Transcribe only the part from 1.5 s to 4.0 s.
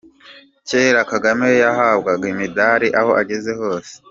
yahabwaga imidari aho ageze hose.